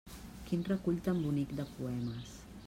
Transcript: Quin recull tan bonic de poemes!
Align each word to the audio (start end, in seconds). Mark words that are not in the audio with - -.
Quin 0.47 0.63
recull 0.69 0.97
tan 1.09 1.21
bonic 1.27 1.55
de 1.61 1.67
poemes! 1.77 2.35